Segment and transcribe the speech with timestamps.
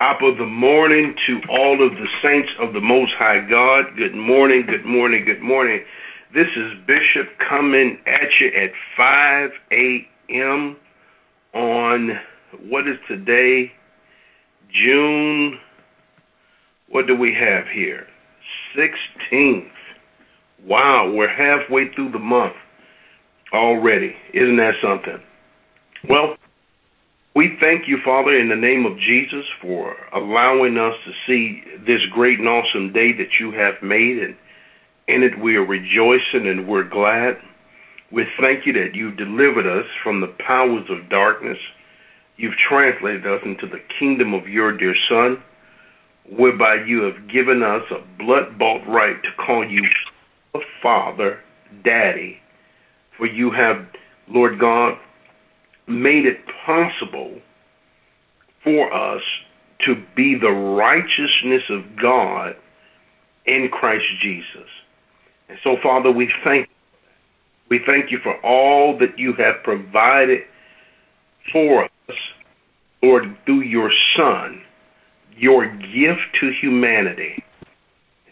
[0.00, 3.84] Top of the morning to all of the saints of the Most High God.
[3.98, 5.84] Good morning, good morning, good morning.
[6.32, 10.78] This is Bishop coming at you at 5 a.m.
[11.52, 12.18] on
[12.66, 13.72] what is today?
[14.72, 15.58] June,
[16.88, 18.06] what do we have here?
[18.74, 19.68] 16th.
[20.64, 22.54] Wow, we're halfway through the month
[23.52, 24.16] already.
[24.32, 25.20] Isn't that something?
[26.08, 26.36] Well,
[27.34, 32.00] we thank you, Father, in the name of Jesus, for allowing us to see this
[32.12, 34.18] great and awesome day that you have made.
[34.18, 34.36] And
[35.06, 37.36] in it, we are rejoicing and we're glad.
[38.10, 41.58] We thank you that you delivered us from the powers of darkness.
[42.36, 45.40] You've translated us into the kingdom of your dear Son,
[46.36, 49.84] whereby you have given us a blood bought right to call you
[50.54, 51.38] a Father,
[51.84, 52.38] Daddy.
[53.16, 53.86] For you have,
[54.28, 54.94] Lord God,
[55.90, 57.38] made it possible
[58.64, 59.22] for us
[59.86, 62.54] to be the righteousness of God
[63.46, 64.68] in Christ Jesus.
[65.48, 66.68] And so, Father, we thank
[67.70, 70.40] we thank you for all that you have provided
[71.52, 72.16] for us,
[73.00, 74.60] Lord, through your Son,
[75.36, 77.44] your gift to humanity.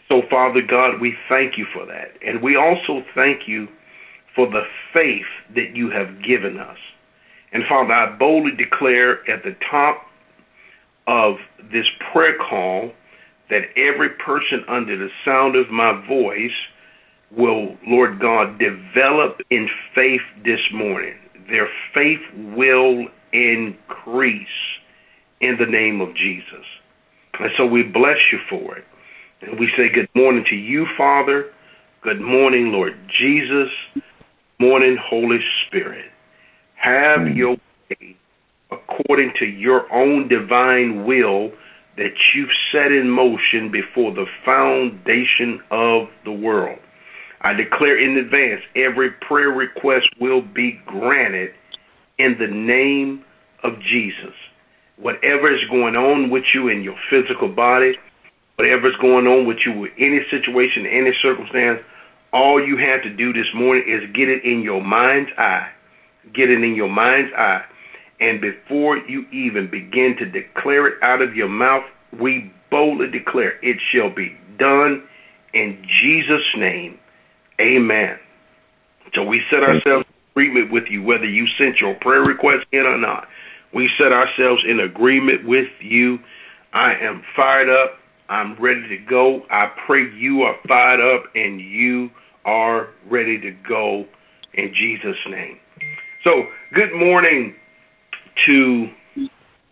[0.09, 2.11] So, Father God, we thank you for that.
[2.25, 3.67] And we also thank you
[4.35, 6.77] for the faith that you have given us.
[7.51, 10.05] And Father, I boldly declare at the top
[11.07, 11.35] of
[11.71, 12.91] this prayer call
[13.49, 16.51] that every person under the sound of my voice
[17.35, 21.15] will, Lord God, develop in faith this morning.
[21.49, 22.21] Their faith
[22.55, 24.47] will increase
[25.41, 26.65] in the name of Jesus.
[27.39, 28.83] And so we bless you for it.
[29.41, 31.51] And we say good morning to you, Father.
[32.01, 33.69] Good morning, Lord Jesus.
[34.59, 36.08] Morning, Holy Spirit.
[36.79, 37.35] Have mm.
[37.35, 37.57] your
[37.89, 38.15] way
[38.71, 41.51] according to your own divine will
[41.97, 46.79] that you've set in motion before the foundation of the world.
[47.41, 51.51] I declare in advance every prayer request will be granted
[52.17, 53.23] in the name
[53.63, 54.33] of Jesus.
[54.97, 57.97] Whatever is going on with you in your physical body,
[58.55, 61.79] whatever is going on with you with any situation, any circumstance,
[62.31, 65.69] all you have to do this morning is get it in your mind's eye
[66.33, 67.63] Get it in your mind's eye.
[68.19, 71.83] And before you even begin to declare it out of your mouth,
[72.19, 75.03] we boldly declare it shall be done
[75.53, 76.99] in Jesus' name.
[77.59, 78.17] Amen.
[79.13, 82.81] So we set ourselves in agreement with you, whether you sent your prayer request in
[82.81, 83.27] or not.
[83.73, 86.19] We set ourselves in agreement with you.
[86.73, 87.97] I am fired up.
[88.29, 89.43] I'm ready to go.
[89.49, 92.09] I pray you are fired up and you
[92.45, 94.05] are ready to go
[94.53, 95.57] in Jesus' name.
[96.25, 97.55] So, good morning
[98.45, 98.87] to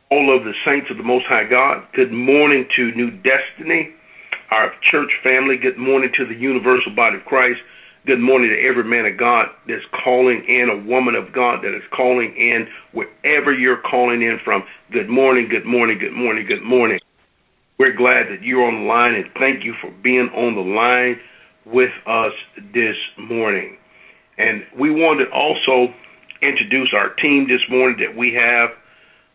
[0.10, 1.84] all of the saints of the Most High God.
[1.94, 3.90] Good morning to New Destiny,
[4.50, 5.58] our church family.
[5.58, 7.60] Good morning to the universal body of Christ.
[8.06, 11.76] Good morning to every man of God that's calling in, a woman of God that
[11.76, 14.64] is calling in, wherever you're calling in from.
[14.94, 17.02] Good morning, good morning, good morning, good morning.
[17.78, 21.20] We're glad that you're on the line and thank you for being on the line
[21.66, 22.32] with us
[22.74, 23.76] this morning.
[24.38, 25.94] And we wanted also
[26.42, 28.70] introduce our team this morning that we have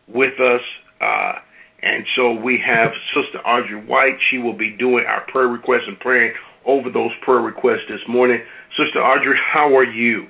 [0.07, 0.61] with us.
[1.01, 1.33] Uh,
[1.81, 4.17] and so we have Sister Audrey White.
[4.31, 6.33] She will be doing our prayer requests and praying
[6.65, 8.41] over those prayer requests this morning.
[8.77, 10.27] Sister Audrey, how are you?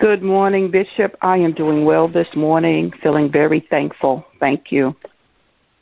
[0.00, 1.16] Good morning, Bishop.
[1.22, 4.24] I am doing well this morning, feeling very thankful.
[4.40, 4.96] Thank you.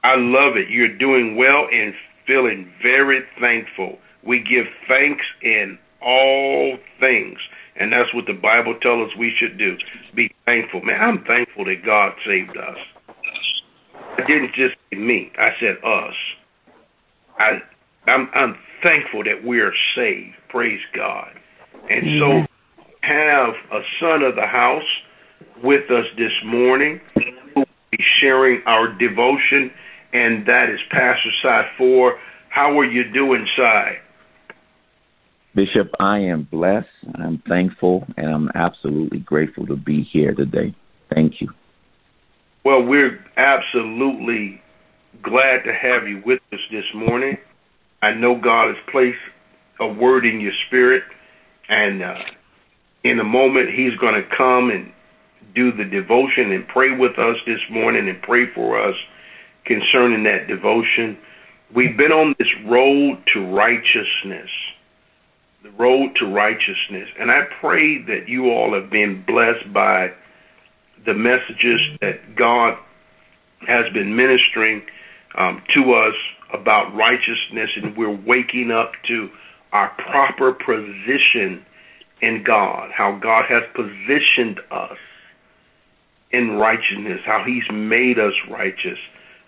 [0.05, 0.69] I love it.
[0.69, 1.95] You're doing well and
[2.27, 3.99] feeling very thankful.
[4.25, 7.39] We give thanks in all things.
[7.77, 9.77] And that's what the Bible tells us we should do.
[10.15, 10.83] Be thankful.
[10.83, 12.77] Man, I'm thankful that God saved us.
[14.19, 15.33] I didn't just say me.
[15.39, 16.15] I said us.
[17.39, 17.63] I
[18.07, 20.35] I'm I'm thankful that we are saved.
[20.49, 21.31] Praise God.
[21.89, 22.47] And so
[23.01, 24.83] have a son of the house
[25.63, 29.71] with us this morning who will be sharing our devotion,
[30.13, 32.19] and that is Pastor Side Four.
[32.51, 33.99] How are you doing, Side?
[35.55, 36.89] Bishop, I am blessed.
[37.17, 40.75] I'm thankful, and I'm absolutely grateful to be here today.
[41.15, 41.49] Thank you.
[42.65, 44.63] Well, we're absolutely
[45.23, 47.37] glad to have you with us this morning.
[48.01, 49.19] I know God has placed
[49.79, 51.03] a word in your spirit,
[51.69, 52.15] and uh,
[53.05, 54.91] in a moment, He's going to come and
[55.55, 58.95] do the devotion and pray with us this morning and pray for us
[59.67, 61.19] concerning that devotion.
[61.75, 64.49] We've been on this road to righteousness
[65.63, 67.09] the road to righteousness.
[67.19, 70.13] And I pray that you all have been blessed by
[71.07, 72.77] the messages that God
[73.67, 74.83] has been ministering
[75.39, 76.15] um, to us
[76.53, 79.31] about righteousness, and we're waking up to
[79.73, 81.65] our proper position
[82.21, 84.99] in God, how God has positioned us
[86.31, 88.99] in righteousness, how He's made us righteous.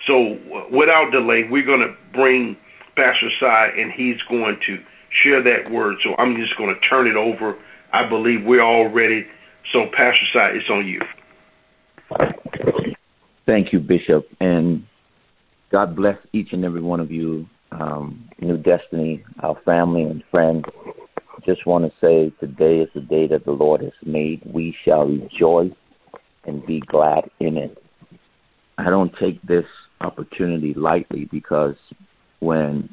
[0.07, 0.39] So,
[0.71, 2.57] without delay, we're going to bring
[2.97, 4.79] Pastor Sai, and he's going to
[5.23, 5.97] share that word.
[6.03, 7.57] So, I'm just going to turn it over.
[7.93, 9.25] I believe we're all ready.
[9.73, 11.01] So, Pastor Si, it's on you.
[13.47, 14.27] Thank you, Bishop.
[14.41, 14.85] And
[15.71, 20.65] God bless each and every one of you, um, New Destiny, our family and friends.
[21.45, 24.43] Just want to say today is the day that the Lord has made.
[24.47, 25.73] We shall rejoice
[26.45, 27.77] and be glad in it.
[28.79, 29.67] I don't take this
[30.01, 31.77] opportunity lightly because
[32.41, 32.89] when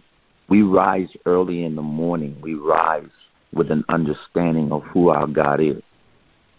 [0.51, 3.15] we rise early in the morning, we rise
[3.53, 5.81] with an understanding of who our God is.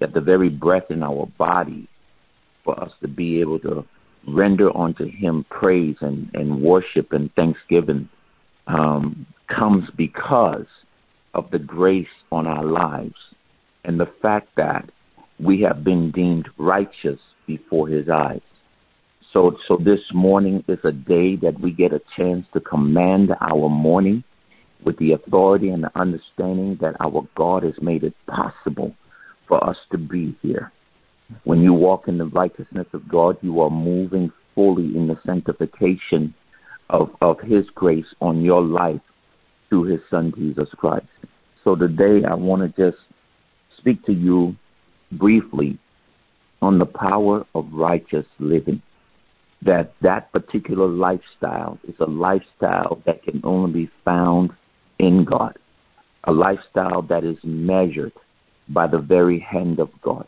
[0.00, 1.86] That the very breath in our body
[2.64, 3.84] for us to be able to
[4.26, 8.08] render unto Him praise and, and worship and thanksgiving
[8.66, 10.64] um, comes because
[11.34, 13.20] of the grace on our lives
[13.84, 14.88] and the fact that
[15.38, 18.40] we have been deemed righteous before his eyes.
[19.32, 23.70] So, so this morning is a day that we get a chance to command our
[23.70, 24.22] morning
[24.84, 28.94] with the authority and the understanding that our God has made it possible
[29.48, 30.70] for us to be here.
[31.44, 36.34] When you walk in the righteousness of God, you are moving fully in the sanctification
[36.90, 39.00] of, of His grace on your life
[39.70, 41.06] through His Son, Jesus Christ.
[41.64, 43.02] So today I want to just
[43.78, 44.54] speak to you
[45.12, 45.78] briefly
[46.60, 48.82] on the power of righteous living.
[49.64, 54.50] That that particular lifestyle is a lifestyle that can only be found
[54.98, 55.56] in God,
[56.24, 58.12] a lifestyle that is measured
[58.68, 60.26] by the very hand of God.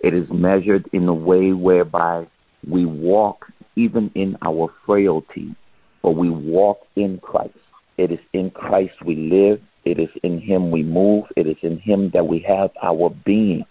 [0.00, 2.26] It is measured in a way whereby
[2.68, 3.46] we walk
[3.76, 5.54] even in our frailty,
[6.02, 7.58] but we walk in Christ.
[7.96, 9.60] It is in Christ we live.
[9.84, 11.24] It is in Him we move.
[11.36, 13.64] It is in Him that we have our being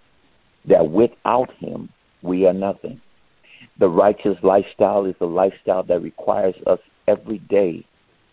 [0.65, 1.89] that without Him,
[2.21, 3.01] we are nothing.
[3.79, 7.85] The righteous lifestyle is a lifestyle that requires us every day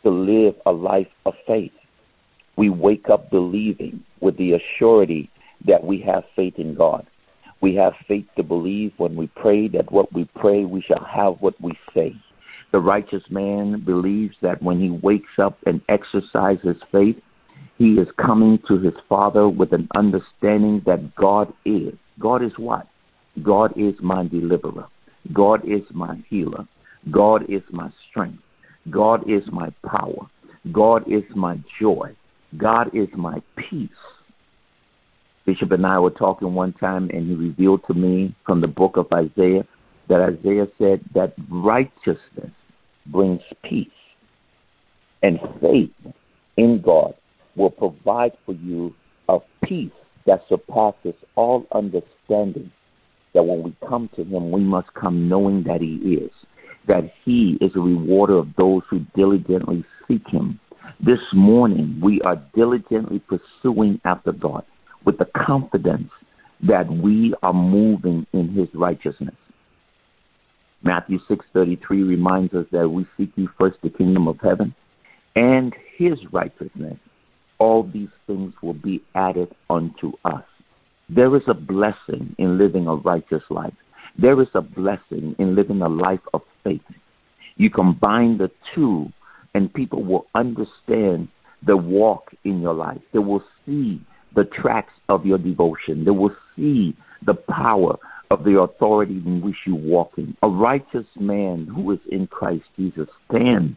[0.02, 1.72] to live a life of faith.
[2.56, 5.28] We wake up believing with the assurity
[5.66, 7.06] that we have faith in God.
[7.60, 11.40] We have faith to believe when we pray that what we pray, we shall have
[11.40, 12.14] what we say.
[12.72, 17.16] The righteous man believes that when he wakes up and exercises faith,
[17.78, 22.86] he is coming to his Father with an understanding that God is God is what?
[23.42, 24.86] God is my deliverer.
[25.32, 26.66] God is my healer.
[27.10, 28.42] God is my strength.
[28.90, 30.26] God is my power.
[30.72, 32.14] God is my joy.
[32.56, 33.88] God is my peace.
[35.46, 38.96] Bishop and I were talking one time, and he revealed to me from the book
[38.96, 39.66] of Isaiah
[40.08, 42.52] that Isaiah said that righteousness
[43.06, 43.88] brings peace,
[45.22, 45.90] and faith
[46.56, 47.14] in God
[47.56, 48.94] will provide for you
[49.28, 49.90] a peace
[50.26, 52.70] that surpasses all understanding.
[53.34, 56.30] That when we come to Him, we must come knowing that He is,
[56.88, 60.58] that He is a rewarder of those who diligently seek Him.
[61.04, 64.64] This morning, we are diligently pursuing after God
[65.04, 66.10] with the confidence
[66.66, 69.34] that we are moving in His righteousness.
[70.82, 74.74] Matthew 6:33 reminds us that we seek ye first the kingdom of heaven
[75.36, 76.96] and his righteousness
[77.60, 80.42] all these things will be added unto us.
[81.14, 83.74] There is a blessing in living a righteous life.
[84.18, 86.82] There is a blessing in living a life of faith.
[87.56, 89.12] You combine the two,
[89.54, 91.28] and people will understand
[91.66, 93.00] the walk in your life.
[93.12, 94.00] They will see
[94.34, 96.04] the tracks of your devotion.
[96.04, 97.96] They will see the power
[98.30, 100.36] of the authority in which you walk in.
[100.42, 103.76] A righteous man who is in Christ Jesus stands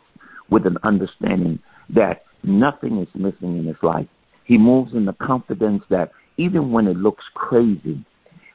[0.50, 1.60] with an understanding
[1.90, 4.08] that Nothing is missing in his life.
[4.44, 8.04] He moves in the confidence that even when it looks crazy,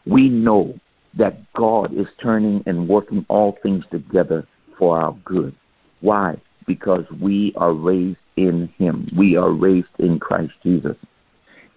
[0.07, 0.79] we know
[1.17, 4.47] that God is turning and working all things together
[4.79, 5.55] for our good.
[6.01, 6.37] Why?
[6.67, 9.09] Because we are raised in Him.
[9.17, 10.97] We are raised in Christ Jesus.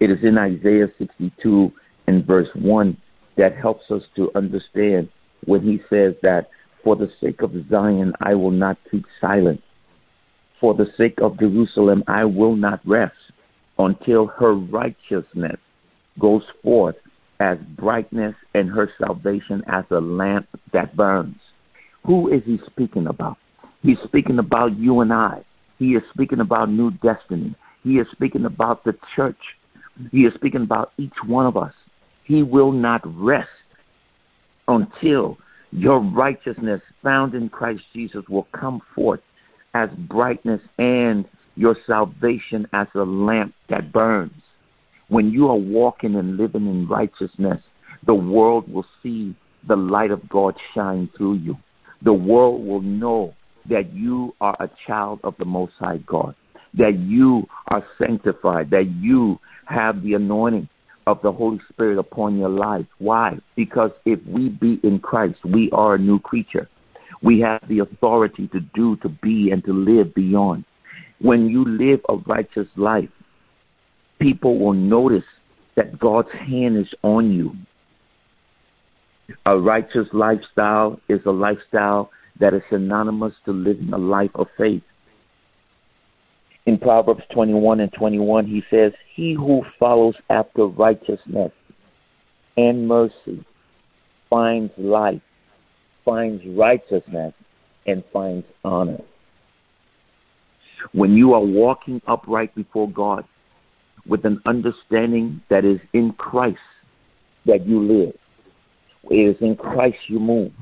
[0.00, 1.72] It is in Isaiah 62
[2.06, 2.96] and verse 1
[3.36, 5.08] that helps us to understand
[5.44, 6.48] when he says that,
[6.84, 9.62] For the sake of Zion, I will not keep silent.
[10.60, 13.16] For the sake of Jerusalem, I will not rest
[13.78, 15.58] until her righteousness
[16.18, 16.96] goes forth
[17.40, 21.36] as brightness and her salvation as a lamp that burns.
[22.06, 23.36] Who is he speaking about?
[23.82, 25.44] He's speaking about you and I.
[25.78, 27.54] He is speaking about new destiny.
[27.82, 29.40] He is speaking about the church.
[30.10, 31.74] He is speaking about each one of us.
[32.24, 33.48] He will not rest
[34.68, 35.38] until
[35.72, 39.20] Your righteousness found in Christ Jesus will come forth
[39.72, 41.24] as brightness and
[41.56, 44.32] your salvation as a lamp that burns.
[45.12, 47.60] When you are walking and living in righteousness,
[48.06, 49.36] the world will see
[49.68, 51.58] the light of God shine through you.
[52.00, 53.34] The world will know
[53.68, 56.34] that you are a child of the Most High God,
[56.72, 60.66] that you are sanctified, that you have the anointing
[61.06, 62.86] of the Holy Spirit upon your life.
[62.96, 63.36] Why?
[63.54, 66.70] Because if we be in Christ, we are a new creature.
[67.22, 70.64] We have the authority to do, to be, and to live beyond.
[71.20, 73.10] When you live a righteous life,
[74.22, 75.24] people will notice
[75.76, 77.56] that God's hand is on you.
[79.46, 84.82] A righteous lifestyle is a lifestyle that is synonymous to living a life of faith.
[86.66, 91.50] In Proverbs 21 and 21, he says, He who follows after righteousness
[92.56, 93.44] and mercy
[94.30, 95.20] finds life,
[96.04, 97.34] finds righteousness,
[97.86, 98.98] and finds honor.
[100.92, 103.24] When you are walking upright before God
[104.06, 106.58] with an understanding that is in Christ
[107.46, 108.14] that you live,
[109.10, 110.52] it is in Christ you move,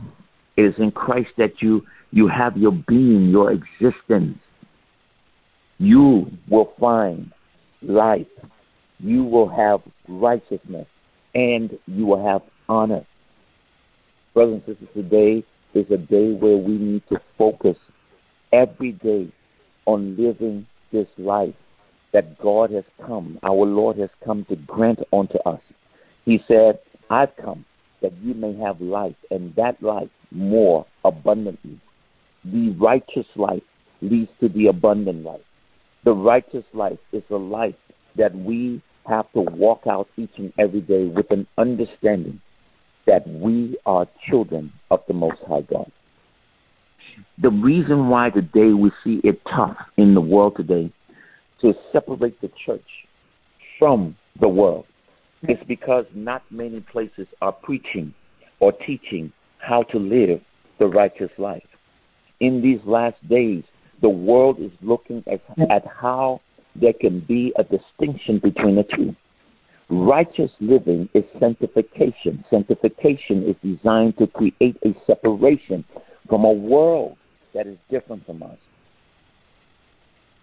[0.57, 4.39] it is in Christ that you, you have your being, your existence
[5.81, 7.33] you will find
[7.81, 8.27] life.
[8.99, 10.87] You will have righteousness
[11.35, 13.05] and you will have honor.
[14.35, 15.43] Brothers and sisters, today
[15.73, 17.79] is a day where we need to focus
[18.53, 19.33] every day
[19.87, 21.55] on living this life
[22.13, 25.61] that God has come, our Lord has come to grant unto us.
[26.25, 27.65] He said, I've come
[28.03, 31.79] that you may have life, and that life more abundantly.
[32.45, 33.63] The righteous life
[34.01, 35.41] leads to the abundant life.
[36.05, 37.75] The righteous life is a life
[38.17, 42.41] that we have to walk out each and every day with an understanding
[43.07, 45.91] that we are children of the Most High God.
[47.43, 50.93] The reason why today we see it tough in the world today
[51.61, 52.85] to separate the church
[53.79, 54.87] from the world
[55.49, 58.13] is because not many places are preaching
[58.61, 60.41] or teaching how to live
[60.79, 61.67] the righteous life.
[62.41, 63.65] In these last days,
[64.03, 65.41] the world is looking at,
[65.71, 66.41] at how
[66.75, 69.15] there can be a distinction between the two.
[69.91, 72.45] Righteous living is sanctification.
[72.49, 75.85] Sanctification is designed to create a separation
[76.29, 77.17] from a world
[77.55, 78.57] that is different from us.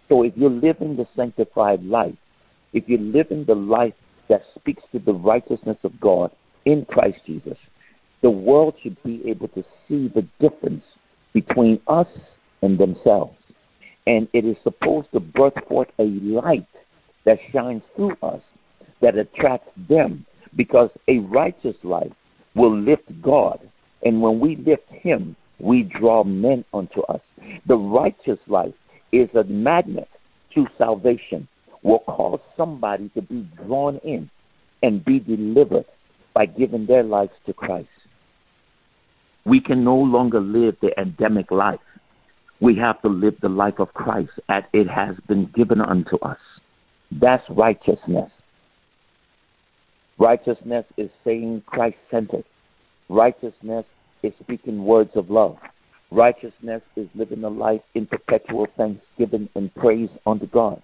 [0.08, 2.16] So if you're living the sanctified life,
[2.72, 3.94] if you're living the life
[4.28, 6.30] that speaks to the righteousness of God
[6.64, 7.56] in Christ Jesus,
[8.22, 10.84] the world should be able to see the difference
[11.32, 12.08] between us
[12.62, 13.38] and themselves
[14.08, 16.66] and it is supposed to birth forth a light
[17.26, 18.40] that shines through us
[19.02, 20.24] that attracts them
[20.56, 22.10] because a righteous life
[22.54, 23.60] will lift God.
[24.02, 27.20] And when we lift Him, we draw men unto us.
[27.66, 28.72] The righteous life
[29.12, 30.08] is a magnet
[30.54, 31.46] to salvation,
[31.82, 34.28] will cause somebody to be drawn in
[34.82, 35.86] and be delivered
[36.34, 37.88] by giving their lives to Christ.
[39.44, 41.80] We can no longer live the endemic life
[42.60, 46.38] we have to live the life of Christ as it has been given unto us.
[47.12, 48.30] That's righteousness.
[50.18, 52.44] Righteousness is saying Christ centered.
[53.08, 53.86] Righteousness
[54.22, 55.56] is speaking words of love.
[56.10, 60.82] Righteousness is living a life in perpetual thanksgiving and praise unto God.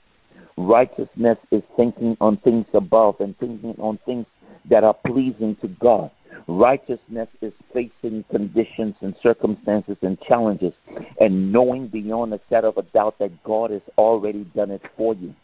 [0.56, 4.26] Righteousness is thinking on things above and thinking on things
[4.70, 6.10] that are pleasing to God.
[6.46, 10.74] Righteousness is facing conditions and circumstances and challenges
[11.20, 15.14] and knowing beyond a shadow of a doubt that God has already done it for
[15.14, 15.34] you.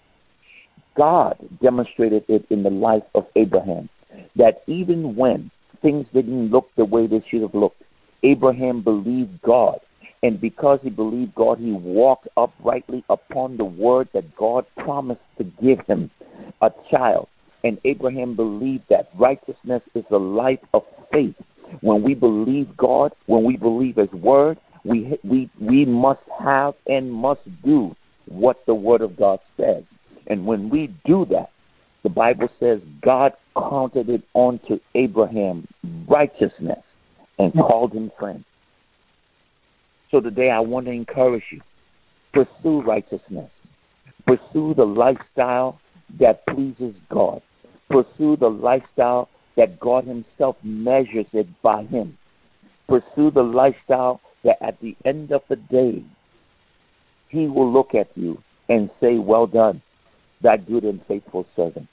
[0.96, 3.88] God demonstrated it in the life of Abraham
[4.36, 7.82] that even when things didn't look the way they should have looked,
[8.22, 9.80] Abraham believed God.
[10.22, 15.44] And because he believed God, he walked uprightly upon the word that God promised to
[15.44, 16.10] give him
[16.60, 17.28] a child.
[17.64, 21.34] And Abraham believed that righteousness is a life of faith.
[21.80, 27.12] When we believe God, when we believe His word, we we we must have and
[27.12, 27.94] must do
[28.26, 29.84] what the word of God says.
[30.26, 31.50] And when we do that,
[32.02, 35.68] the Bible says God counted it onto Abraham
[36.08, 36.82] righteousness
[37.40, 38.44] and called him friend.
[40.10, 41.60] So today I want to encourage you.
[42.32, 43.50] Pursue righteousness.
[44.26, 45.80] Pursue the lifestyle
[46.18, 47.42] that pleases God
[47.90, 52.16] pursue the lifestyle that God Himself measures it by Him.
[52.88, 56.02] Pursue the lifestyle that at the end of the day,
[57.28, 59.82] He will look at you and say, Well done,
[60.42, 61.88] that good and faithful servant.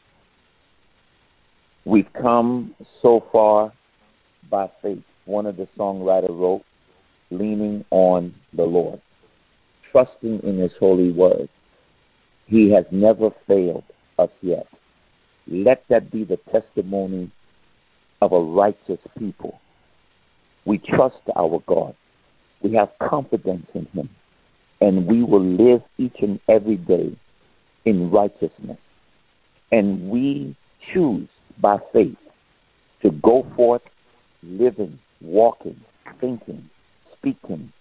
[1.84, 3.74] We've come so far
[4.50, 5.04] by faith.
[5.28, 6.64] One of the songwriter wrote,
[7.30, 9.02] leaning on the Lord,
[9.92, 11.50] trusting in His holy word.
[12.46, 13.84] He has never failed
[14.18, 14.66] us yet.
[15.48, 17.32] Let that be the testimony
[18.22, 19.60] of a righteous people.
[20.66, 21.96] We trust our God.
[22.62, 24.10] We have confidence in Him.
[24.80, 27.18] And we will live each and every day
[27.86, 28.78] in righteousness.
[29.72, 30.56] And we
[30.94, 31.28] choose
[31.60, 32.18] by faith
[33.02, 33.82] to go forth
[34.44, 35.80] living, walking,
[36.20, 36.70] thinking,
[37.18, 37.72] speaking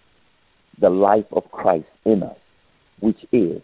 [0.81, 2.37] the life of Christ in us,
[3.01, 3.63] which is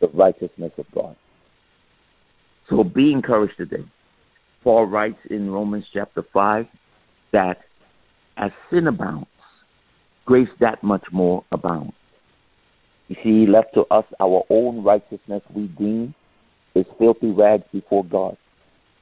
[0.00, 1.16] the righteousness of God.
[2.68, 3.84] So be encouraged today.
[4.62, 6.66] Paul writes in Romans chapter 5
[7.32, 7.58] that
[8.36, 9.28] as sin abounds,
[10.24, 11.94] grace that much more abounds.
[13.08, 16.14] You see, left to us our own righteousness we deem
[16.74, 18.36] is filthy rags before God.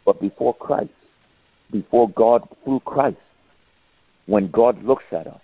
[0.05, 0.91] But before Christ,
[1.73, 3.17] before God through Christ,
[4.27, 5.41] when God looks at us,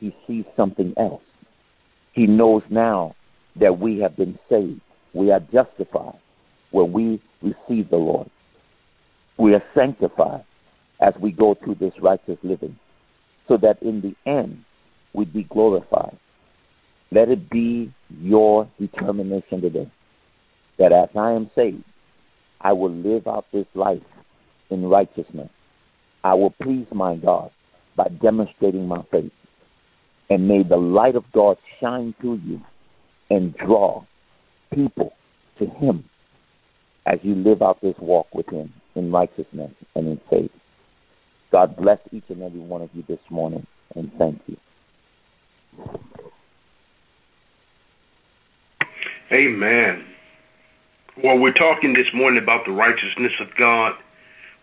[0.00, 1.22] he sees something else.
[2.12, 3.14] He knows now
[3.60, 4.80] that we have been saved.
[5.12, 6.18] We are justified
[6.70, 8.28] when we receive the Lord.
[9.38, 10.44] We are sanctified
[11.00, 12.76] as we go through this righteous living
[13.46, 14.64] so that in the end
[15.12, 16.18] we be glorified.
[17.10, 19.90] Let it be your determination today
[20.78, 21.84] that as I am saved,
[22.60, 24.02] I will live out this life
[24.70, 25.48] in righteousness.
[26.24, 27.50] I will please my God
[27.98, 29.32] by demonstrating my faith.
[30.30, 32.60] And may the light of God shine through you
[33.28, 34.04] and draw
[34.72, 35.12] people
[35.58, 36.04] to Him
[37.06, 40.50] as you live out this walk with Him in righteousness and in faith.
[41.50, 44.56] God bless each and every one of you this morning, and thank you.
[49.32, 50.04] Amen.
[51.24, 53.94] Well, we're talking this morning about the righteousness of God.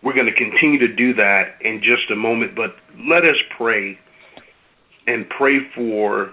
[0.02, 2.76] We're going to continue to do that in just a moment, but
[3.08, 3.98] let us pray
[5.06, 6.32] and pray for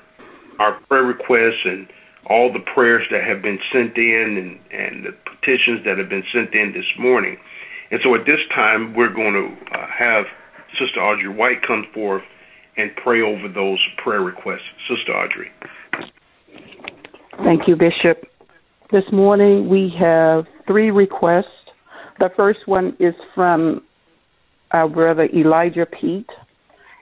[0.60, 1.88] our prayer requests and
[2.30, 4.38] all the prayers that have been sent in
[4.72, 7.38] and, and the petitions that have been sent in this morning.
[7.92, 10.26] And so at this time, we're going to uh, have
[10.80, 12.24] Sister Audrey White come forth
[12.78, 14.62] and pray over those prayer requests.
[14.88, 15.52] Sister Audrey.
[17.44, 18.26] Thank you, Bishop.
[18.92, 21.48] This morning we have three requests.
[22.20, 23.82] The first one is from
[24.72, 26.30] our brother Elijah Pete,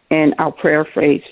[0.09, 1.23] and I'll paraphrase.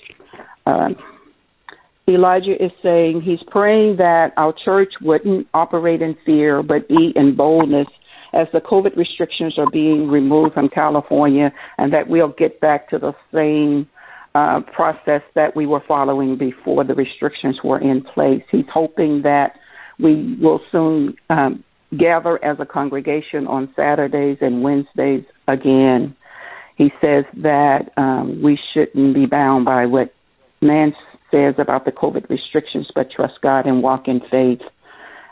[2.09, 7.35] Elijah is saying he's praying that our church wouldn't operate in fear but be in
[7.35, 7.87] boldness
[8.33, 12.99] as the COVID restrictions are being removed from California and that we'll get back to
[12.99, 13.87] the same
[14.35, 18.43] uh, process that we were following before the restrictions were in place.
[18.51, 19.53] He's hoping that
[19.99, 21.63] we will soon um,
[21.97, 26.15] gather as a congregation on Saturdays and Wednesdays again.
[26.75, 30.13] He says that um, we shouldn't be bound by what
[30.61, 30.93] man
[31.31, 34.61] says about the COVID restrictions, but trust God and walk in faith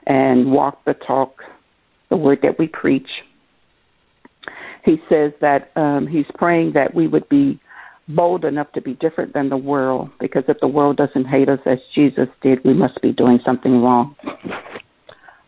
[0.08, 1.42] and walk the talk,
[2.10, 3.08] the word that we preach.
[4.84, 7.60] He says that um, he's praying that we would be
[8.10, 11.60] bold enough to be different than the world because if the world doesn't hate us
[11.66, 14.16] as Jesus did, we must be doing something wrong.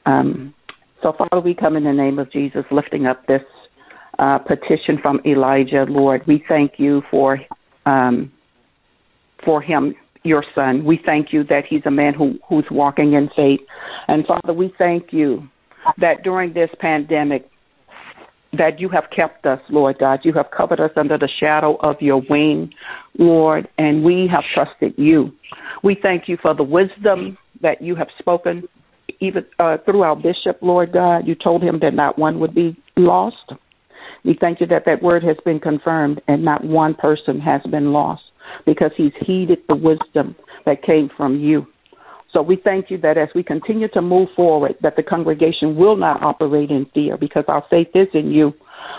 [0.06, 0.54] Um,
[1.01, 3.41] so, Father, we come in the name of Jesus, lifting up this
[4.19, 6.21] uh, petition from Elijah, Lord.
[6.27, 7.39] We thank you for
[7.85, 8.31] um,
[9.45, 10.83] for him, your son.
[10.83, 13.62] We thank you that he's a man who, who's walking in faith,
[14.07, 15.47] and Father, we thank you
[15.97, 17.49] that during this pandemic,
[18.53, 20.21] that you have kept us, Lord God.
[20.23, 22.71] You have covered us under the shadow of your wing,
[23.17, 25.31] Lord, and we have trusted you.
[25.83, 28.67] We thank you for the wisdom that you have spoken,
[29.19, 31.27] even uh, through our bishop, Lord God.
[31.27, 33.53] You told him that not one would be lost.
[34.23, 37.91] We thank you that that word has been confirmed and not one person has been
[37.91, 38.23] lost
[38.65, 41.67] because he's heeded the wisdom that came from you.
[42.32, 45.95] So we thank you that as we continue to move forward, that the congregation will
[45.95, 48.53] not operate in fear because our faith is in you.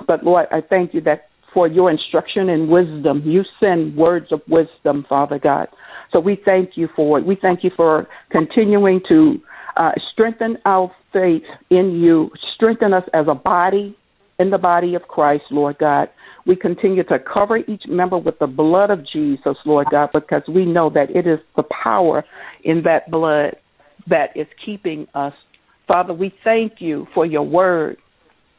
[0.06, 4.40] But Lord, I thank you that for your instruction and wisdom, you send words of
[4.48, 5.68] wisdom, Father God.
[6.12, 7.26] So we thank you for it.
[7.26, 9.40] We thank you for continuing to
[9.76, 13.96] uh, strengthen our faith in you, strengthen us as a body
[14.38, 16.08] in the body of Christ, Lord God.
[16.46, 20.64] We continue to cover each member with the blood of Jesus, Lord God, because we
[20.64, 22.24] know that it is the power
[22.64, 23.56] in that blood
[24.08, 25.34] that is keeping us.
[25.86, 27.98] Father, we thank you for your word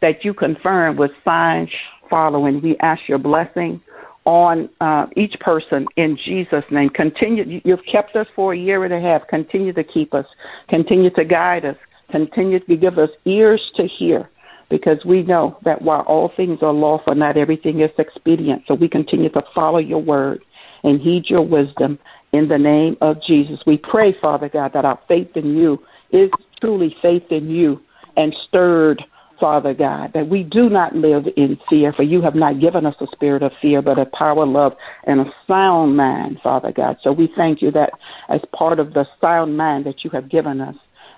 [0.01, 1.69] that you confirm with signs
[2.09, 2.61] following.
[2.61, 3.81] We ask your blessing
[4.25, 6.89] on uh, each person in Jesus' name.
[6.89, 7.61] Continue.
[7.63, 9.27] You've kept us for a year and a half.
[9.27, 10.25] Continue to keep us.
[10.69, 11.77] Continue to guide us.
[12.11, 14.29] Continue to give us ears to hear
[14.69, 18.63] because we know that while all things are lawful, not everything is expedient.
[18.67, 20.43] So we continue to follow your word
[20.83, 21.99] and heed your wisdom
[22.31, 23.59] in the name of Jesus.
[23.65, 25.79] We pray, Father God, that our faith in you
[26.11, 26.29] is
[26.59, 27.81] truly faith in you
[28.17, 29.03] and stirred,
[29.41, 32.95] Father God, that we do not live in fear, for you have not given us
[33.01, 34.73] a spirit of fear, but a power, love,
[35.05, 36.97] and a sound mind, Father God.
[37.03, 37.89] So we thank you that
[38.29, 40.75] as part of the sound mind that you have given us,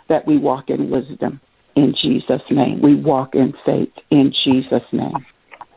[0.07, 1.41] that we walk in wisdom
[1.75, 2.81] in Jesus' name.
[2.81, 5.25] We walk in faith in Jesus' name.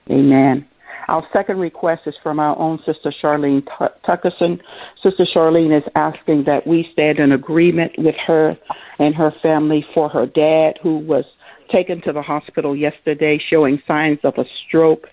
[0.09, 0.67] Amen.
[1.09, 3.65] Our second request is from our own sister Charlene
[4.07, 4.61] Tuckerson.
[5.03, 8.57] Sister Charlene is asking that we stand in agreement with her
[8.99, 11.25] and her family for her dad, who was
[11.71, 15.07] taken to the hospital yesterday showing signs of a stroke.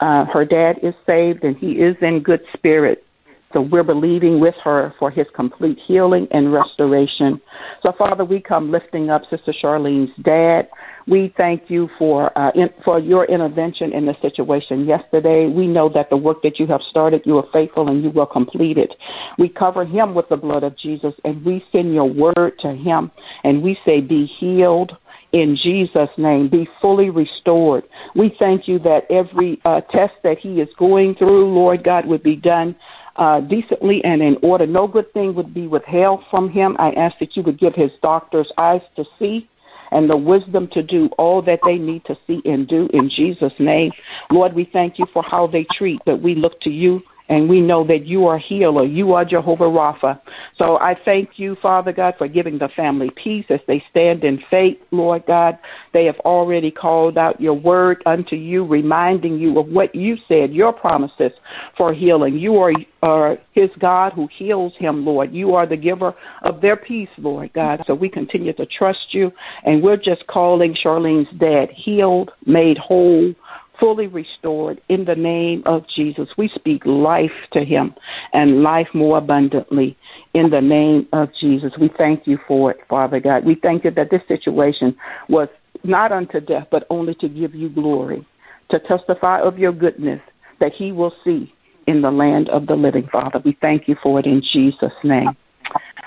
[0.00, 3.04] Uh, her dad is saved and he is in good spirit.
[3.52, 7.40] So we're believing with her for his complete healing and restoration.
[7.82, 10.68] So, Father, we come lifting up Sister Charlene's dad.
[11.06, 15.48] We thank you for uh, in, for your intervention in the situation yesterday.
[15.48, 18.26] We know that the work that you have started, you are faithful and you will
[18.26, 18.94] complete it.
[19.38, 23.10] We cover him with the blood of Jesus, and we send your word to him,
[23.44, 24.96] and we say, "Be healed."
[25.32, 27.84] In Jesus' name, be fully restored.
[28.14, 32.22] We thank you that every uh, test that he is going through, Lord God, would
[32.22, 32.76] be done
[33.16, 34.66] uh, decently and in order.
[34.66, 36.76] No good thing would be withheld from him.
[36.78, 39.48] I ask that you would give his doctors eyes to see
[39.90, 43.52] and the wisdom to do all that they need to see and do in Jesus'
[43.58, 43.92] name.
[44.30, 47.60] Lord, we thank you for how they treat, but we look to you and we
[47.60, 48.84] know that you are healer.
[48.84, 50.20] You are Jehovah Rapha.
[50.56, 54.42] So I thank you, Father God, for giving the family peace as they stand in
[54.50, 55.58] faith, Lord God.
[55.92, 60.52] They have already called out your word unto you, reminding you of what you said,
[60.52, 61.32] your promises
[61.76, 62.38] for healing.
[62.38, 62.56] You
[63.02, 65.32] are, his God who heals him, Lord.
[65.32, 67.82] You are the giver of their peace, Lord God.
[67.86, 69.32] So we continue to trust you,
[69.64, 73.34] and we're just calling Charlene's dad healed, made whole,
[73.82, 76.28] fully restored in the name of Jesus.
[76.38, 77.96] We speak life to him
[78.32, 79.98] and life more abundantly
[80.34, 81.72] in the name of Jesus.
[81.80, 83.44] We thank you for it, Father God.
[83.44, 84.94] We thank you that this situation
[85.28, 85.48] was
[85.82, 88.24] not unto death, but only to give you glory,
[88.70, 90.20] to testify of your goodness
[90.60, 91.52] that he will see
[91.88, 93.40] in the land of the living, Father.
[93.44, 95.36] We thank you for it in Jesus' name.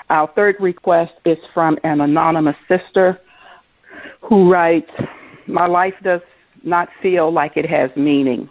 [0.08, 3.20] Our third request is from an anonymous sister
[4.22, 4.90] who writes,
[5.46, 6.22] My life does
[6.66, 8.48] not feel like it has meaning.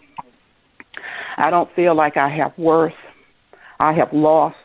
[1.38, 2.94] I don't feel like I have worth.
[3.80, 4.56] I have lost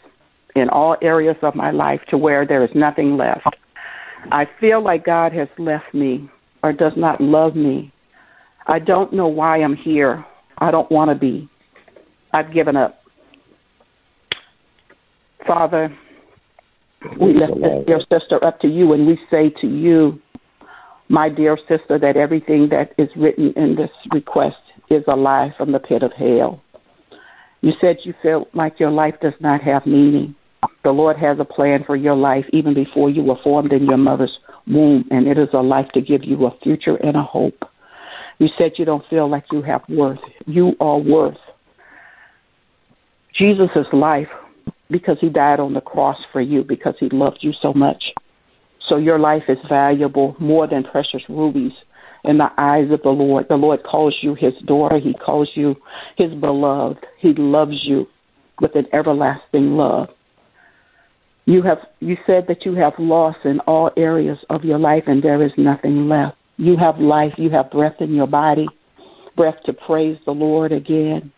[0.54, 3.46] in all areas of my life to where there is nothing left.
[4.30, 6.28] I feel like God has left me
[6.62, 7.92] or does not love me.
[8.66, 10.24] I don't know why I'm here.
[10.58, 11.48] I don't want to be.
[12.32, 13.00] I've given up.
[15.46, 15.96] Father,
[17.20, 20.20] we lift your sister up to you and we say to you,
[21.10, 24.56] my dear sister, that everything that is written in this request
[24.90, 26.62] is a lie from the pit of hell.
[27.62, 30.36] You said you felt like your life does not have meaning.
[30.84, 33.96] The Lord has a plan for your life even before you were formed in your
[33.96, 37.64] mother's womb, and it is a life to give you a future and a hope.
[38.38, 40.20] You said you don't feel like you have worth.
[40.46, 41.36] You are worth.
[43.34, 44.28] Jesus' life,
[44.90, 48.02] because he died on the cross for you, because he loved you so much.
[48.90, 51.72] So your life is valuable more than precious rubies
[52.24, 53.46] in the eyes of the Lord.
[53.48, 54.98] The Lord calls you his daughter.
[54.98, 55.76] He calls you
[56.16, 57.06] his beloved.
[57.18, 58.08] He loves you
[58.60, 60.08] with an everlasting love.
[61.46, 65.22] You have you said that you have lost in all areas of your life and
[65.22, 66.36] there is nothing left.
[66.56, 68.66] You have life, you have breath in your body,
[69.36, 71.32] breath to praise the Lord again.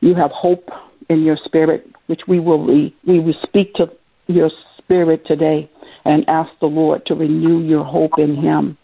[0.00, 0.68] You have hope
[1.10, 3.90] in your spirit, which we will we, we will speak to
[4.28, 4.50] your
[4.84, 5.70] spirit today
[6.04, 8.76] and ask the Lord to renew your hope in Him.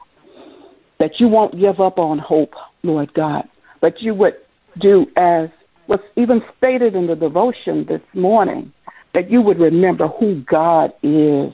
[0.99, 3.45] That you won't give up on hope, Lord God,
[3.81, 4.35] but you would
[4.81, 5.49] do as
[5.91, 8.73] was even stated in the devotion this morning,
[9.13, 11.53] that you would remember who God is.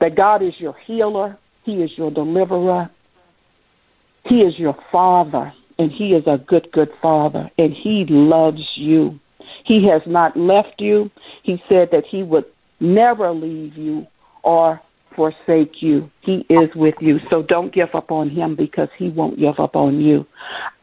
[0.00, 2.88] That God is your healer, He is your deliverer,
[4.26, 9.18] He is your Father, and He is a good, good Father, and He loves you.
[9.64, 11.10] He has not left you.
[11.42, 12.44] He said that He would
[12.82, 14.06] never leave you
[14.42, 14.80] or
[15.14, 16.10] forsake you.
[16.22, 17.18] He is with you.
[17.30, 20.26] So don't give up on him because he won't give up on you.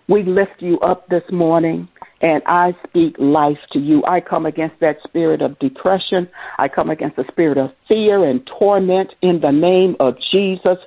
[0.08, 1.88] We lift you up this morning
[2.22, 4.04] and I speak life to you.
[4.06, 6.28] I come against that spirit of depression.
[6.58, 10.78] I come against the spirit of fear and torment in the name of Jesus.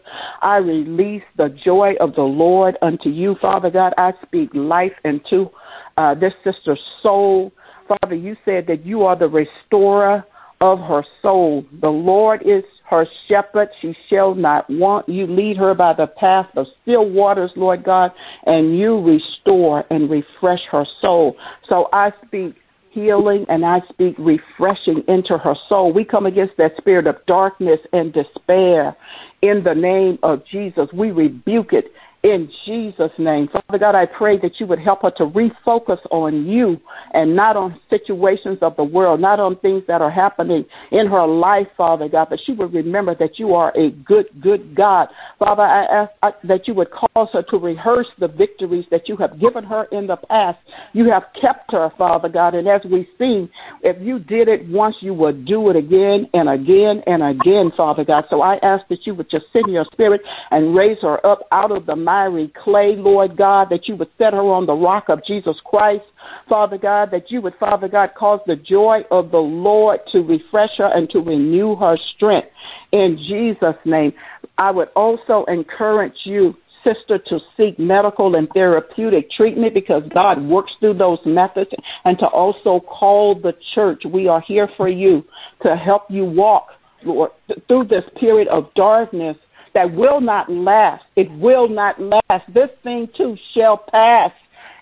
[0.43, 3.95] I release the joy of the Lord unto you, Father God.
[3.97, 5.51] I speak life into
[5.97, 7.53] uh, this sister's soul.
[7.89, 10.25] Father, you said that you are the restorer
[10.63, 11.67] of her soul.
[11.81, 13.69] The Lord is her shepherd.
[13.81, 15.09] She shall not want.
[15.09, 18.13] You lead her by the path of still waters, Lord God,
[18.47, 21.37] and you restore and refresh her soul.
[21.69, 22.55] So I speak
[22.91, 25.93] healing and I speak refreshing into her soul.
[25.93, 28.97] We come against that spirit of darkness and despair
[29.41, 30.87] in the name of Jesus.
[30.95, 31.87] We rebuke it
[32.23, 33.49] in Jesus' name.
[33.49, 36.81] Father God, I pray that you would help her to refocus on you
[37.15, 41.27] and not on situations of the world, not on things that are happening in her
[41.27, 45.09] life, Father God, but she would remember that you are a good, good God.
[45.39, 49.17] Father, I ask I, that you would cause her to rehearse the victories that you
[49.17, 50.59] have given her in the past.
[50.93, 53.51] You have kept her, Father God, and as we see,
[53.83, 58.05] if you did it once, you would do it again and again and again, Father
[58.05, 58.27] God.
[58.31, 60.21] So I ask that you would just send your spirit
[60.53, 64.35] and raise her up out of the miry clay, Lord God, that you would set
[64.35, 66.05] her on the rock of Jesus Christ,
[66.47, 70.77] Father God, that you would, Father God, cause the joy of the Lord to refresh
[70.77, 72.49] her and to renew her strength.
[72.93, 74.13] In Jesus' name,
[74.59, 80.73] I would also encourage you sister to seek medical and therapeutic treatment because God works
[80.81, 81.71] through those methods
[82.05, 84.03] and to also call the church.
[84.05, 85.25] We are here for you
[85.63, 86.67] to help you walk,
[87.05, 87.31] Lord,
[87.69, 89.39] through this period of darkness
[89.75, 91.05] that will not last.
[91.17, 92.53] It will not last.
[92.53, 94.31] This thing too shall pass.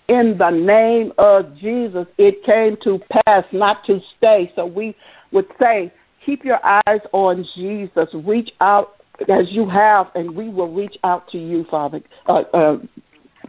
[0.07, 4.51] In the name of Jesus, it came to pass, not to stay.
[4.55, 4.95] So we
[5.31, 5.93] would say,
[6.25, 8.09] keep your eyes on Jesus.
[8.13, 8.95] Reach out
[9.29, 12.77] as you have, and we will reach out to you, Father, uh, uh,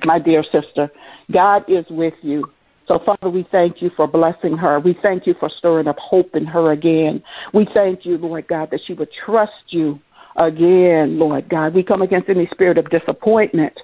[0.05, 0.91] my dear sister.
[1.33, 2.45] God is with you.
[2.89, 4.81] So, Father, we thank you for blessing her.
[4.81, 7.23] We thank you for stirring up hope in her again.
[7.55, 10.01] We thank you, Lord God, that she would trust you
[10.37, 11.75] again, Lord God.
[11.75, 13.75] We come against any spirit of disappointment.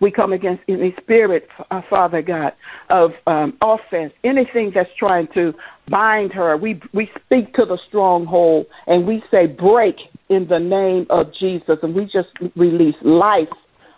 [0.00, 2.52] We come against any spirit, uh, Father God,
[2.90, 5.54] of um, offense, anything that's trying to
[5.88, 6.56] bind her.
[6.56, 9.96] We we speak to the stronghold and we say break
[10.28, 13.48] in the name of Jesus, and we just release life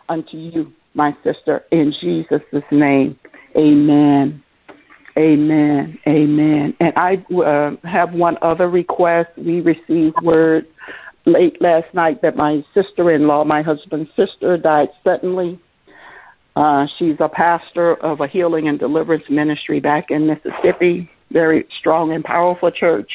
[0.08, 3.18] unto you, my sister, in Jesus' name.
[3.56, 4.42] Amen.
[5.16, 5.98] Amen.
[6.06, 6.76] Amen.
[6.78, 9.30] And I uh, have one other request.
[9.36, 10.66] We received word
[11.32, 15.58] late last night that my sister in law, my husband's sister, died suddenly.
[16.56, 22.12] Uh, she's a pastor of a healing and deliverance ministry back in Mississippi, very strong
[22.12, 23.10] and powerful church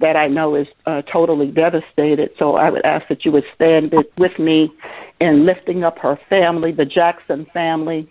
[0.00, 2.30] that I know is uh, totally devastated.
[2.38, 4.72] So I would ask that you would stand with me
[5.20, 8.08] in lifting up her family, the Jackson family.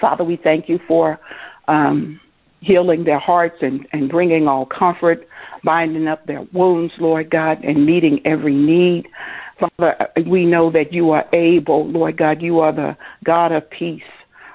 [0.00, 1.18] Father, we thank you for
[1.66, 2.20] um,
[2.60, 5.26] healing their hearts and, and bringing all comfort
[5.64, 9.06] binding up their wounds, Lord God, and meeting every need.
[9.58, 12.40] Father, we know that you are able, Lord God.
[12.40, 14.02] You are the God of peace.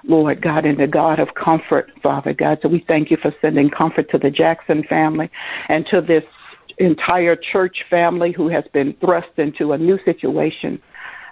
[0.06, 2.58] Lord God, and the God of comfort, Father God.
[2.62, 5.32] So we thank you for sending comfort to the Jackson family
[5.70, 6.26] and to this
[6.78, 10.82] entire church family who has been thrust into a new situation.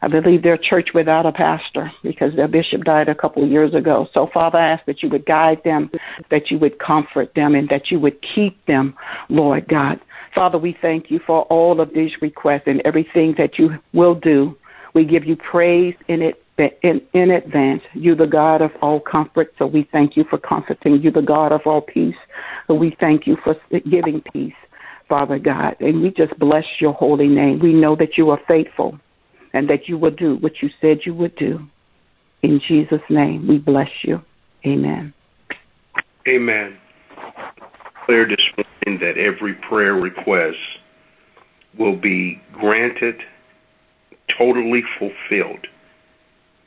[0.04, 3.52] I believe they're a church without a pastor because their bishop died a couple of
[3.52, 4.08] years ago.
[4.14, 5.92] So, Father, I ask that you would guide them,
[6.32, 8.96] that you would comfort them, and that you would keep them,
[9.30, 10.00] Lord God.
[10.34, 14.58] Father, we thank you for all of these requests and everything that you will do.
[14.94, 16.44] We give you praise in it
[16.84, 17.82] in, in advance.
[17.94, 21.02] You the God of all comfort, so we thank you for comforting.
[21.02, 22.16] You the God of all peace,
[22.68, 23.56] so we thank you for
[23.90, 24.54] giving peace,
[25.10, 25.76] Father God.
[25.80, 27.60] And we just bless your holy name.
[27.60, 29.00] We know that you are faithful
[29.54, 31.60] and that you will do what you said you would do.
[32.42, 34.22] In Jesus' name, we bless you.
[34.66, 35.14] Amen.
[36.28, 36.78] Amen.
[38.06, 40.58] Clear this morning that every prayer request
[41.78, 43.16] will be granted,
[44.38, 45.68] totally fulfilled,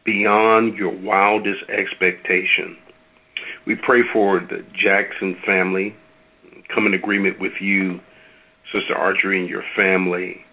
[0.05, 2.77] beyond your wildest expectation.
[3.67, 5.97] We pray for the Jackson family,
[6.73, 8.01] come in agreement with you,
[8.73, 10.44] Sister Audrey, and your family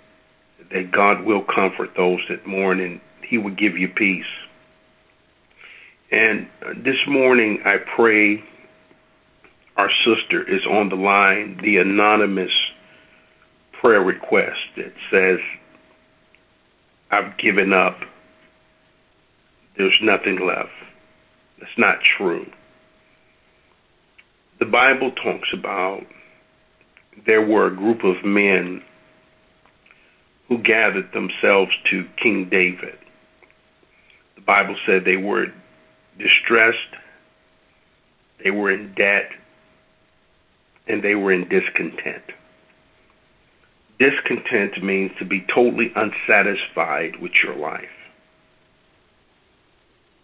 [0.74, 4.26] that God will comfort those that mourn and He will give you peace.
[6.12, 6.48] And
[6.84, 8.44] this morning, I pray
[9.78, 12.52] our sister is on the line, the anonymous
[13.80, 15.40] prayer request that says,
[17.10, 17.98] I've given up.
[19.78, 20.70] There's nothing left.
[21.60, 22.46] That's not true.
[24.60, 26.02] The Bible talks about
[27.26, 28.84] there were a group of men
[30.52, 32.98] who gathered themselves to King David.
[34.36, 35.46] The Bible said they were
[36.20, 36.78] distressed,
[38.44, 39.30] they were in debt,
[40.88, 42.34] and they were in discontent.
[43.98, 47.88] Discontent means to be totally unsatisfied with your life.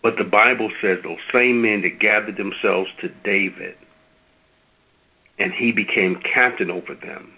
[0.04, 3.78] But the Bible says those same men that gathered themselves to David
[5.40, 7.37] and he became captain over them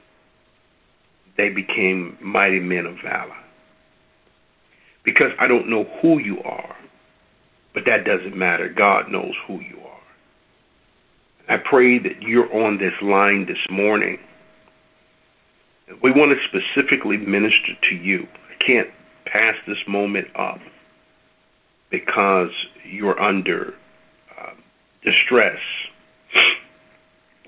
[1.39, 3.37] they became mighty men of valor.
[5.05, 6.75] Because I don't know who you are,
[7.73, 8.67] but that doesn't matter.
[8.67, 11.55] God knows who you are.
[11.55, 14.19] I pray that you're on this line this morning.
[16.03, 18.27] We want to specifically minister to you.
[18.49, 18.89] I can't
[19.25, 20.59] pass this moment up
[21.89, 22.51] because
[22.83, 23.73] you're under
[24.39, 24.53] uh,
[25.03, 25.59] distress.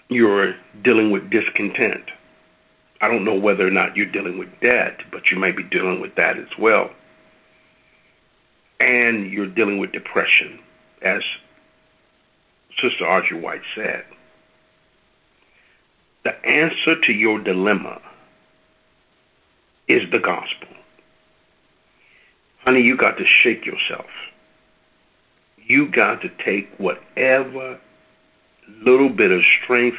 [0.08, 2.06] You're dealing with discontent.
[3.02, 6.00] I don't know whether or not you're dealing with debt, but you may be dealing
[6.00, 6.92] with that as well
[8.82, 10.60] and you're dealing with depression,
[11.04, 11.22] as
[12.82, 14.04] Sister Audrey White said.
[16.24, 18.02] The answer to your dilemma
[19.88, 20.68] is the gospel.
[22.64, 24.10] Honey, you got to shake yourself.
[25.58, 27.80] You got to take whatever
[28.84, 29.98] little bit of strength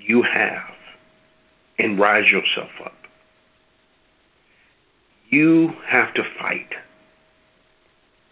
[0.00, 0.74] you have
[1.78, 2.92] and rise yourself up.
[5.28, 6.72] You have to fight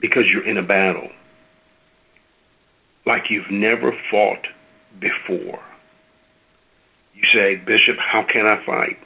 [0.01, 1.09] because you're in a battle
[3.07, 4.47] like you've never fought
[5.01, 5.61] before.
[7.15, 8.99] You say, Bishop, how can I fight?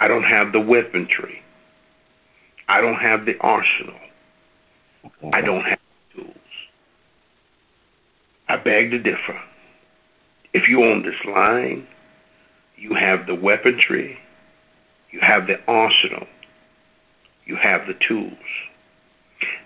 [0.00, 1.42] I don't have the weaponry.
[2.68, 3.98] I don't have the arsenal.
[5.32, 5.78] I don't have
[6.14, 6.36] the tools.
[8.48, 9.40] I beg to differ.
[10.52, 11.86] If you're on this line,
[12.78, 14.18] you have the weaponry,
[15.10, 16.26] you have the arsenal,
[17.44, 18.32] you have the tools.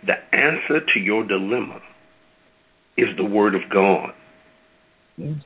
[0.07, 1.81] The answer to your dilemma
[2.97, 4.13] is the Word of God.
[5.17, 5.37] Yes.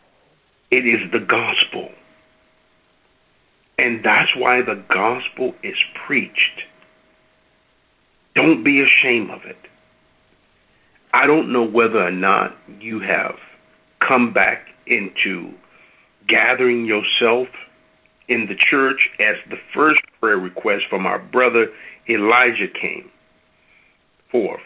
[0.70, 1.90] It is the gospel.
[3.78, 5.76] And that's why the gospel is
[6.06, 6.62] preached.
[8.34, 9.58] Don't be ashamed of it.
[11.12, 13.36] I don't know whether or not you have
[14.06, 15.52] come back into
[16.28, 17.48] gathering yourself
[18.28, 21.68] in the church as the first prayer request from our brother
[22.08, 23.10] Elijah came
[24.30, 24.60] forth.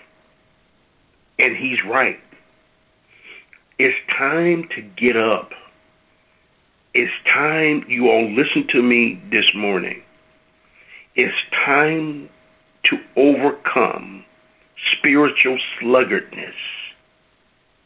[1.39, 2.21] And he's right.
[3.79, 5.51] It's time to get up.
[6.93, 10.03] It's time, you all listen to me this morning.
[11.15, 12.29] It's time
[12.85, 14.25] to overcome
[14.99, 16.55] spiritual sluggardness.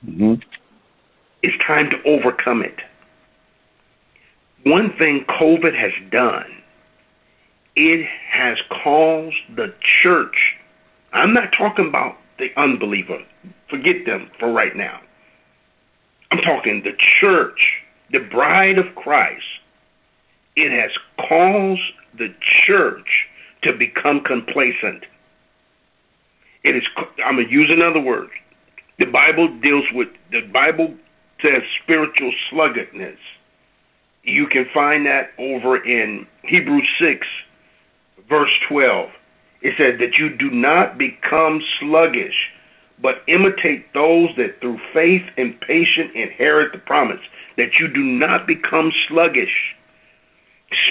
[0.07, 0.35] Mm-hmm.
[1.43, 2.77] It's time to overcome it.
[4.65, 6.63] One thing COVID has done,
[7.77, 10.37] it has caused the church
[11.15, 13.19] I'm not talking about the unbeliever.
[13.71, 15.01] Forget them for right now.
[16.33, 17.59] I'm talking the church,
[18.11, 19.45] the bride of Christ.
[20.57, 20.91] It has
[21.29, 21.81] caused
[22.19, 22.35] the
[22.67, 23.29] church
[23.63, 25.07] to become complacent.
[26.65, 26.83] It is.
[27.25, 28.31] I'm gonna use another word.
[28.99, 30.09] The Bible deals with.
[30.33, 30.95] The Bible
[31.43, 33.19] says spiritual sluggardness.
[34.25, 37.27] You can find that over in Hebrews six,
[38.29, 39.11] verse twelve.
[39.61, 42.35] It said that you do not become sluggish,
[43.01, 47.21] but imitate those that through faith and patience inherit the promise.
[47.57, 49.75] That you do not become sluggish.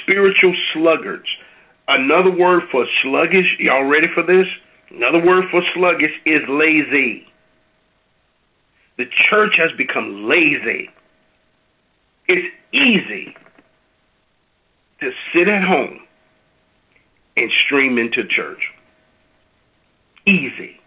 [0.01, 1.27] Spiritual sluggards.
[1.87, 4.47] Another word for sluggish, y'all ready for this?
[4.91, 7.27] Another word for sluggish is lazy.
[8.97, 10.89] The church has become lazy.
[12.27, 13.35] It's easy
[15.01, 15.99] to sit at home
[17.35, 18.71] and stream into church.
[20.25, 20.79] Easy.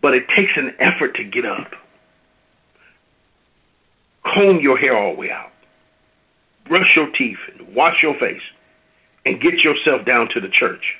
[0.00, 1.72] But it takes an effort to get up.
[4.24, 5.52] Comb your hair all the way out.
[6.68, 8.42] Brush your teeth and wash your face
[9.24, 10.96] and get yourself down to the church.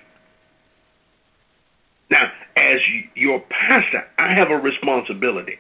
[2.10, 2.78] Now, as
[3.14, 5.58] your pastor, I have a responsibility.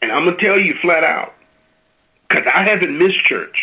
[0.00, 1.32] And I'm going to tell you flat out,
[2.32, 3.56] because I haven't missed church.